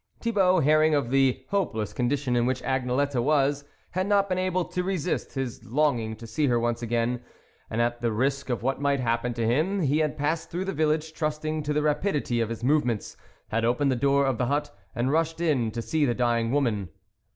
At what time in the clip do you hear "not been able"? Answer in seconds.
4.07-4.65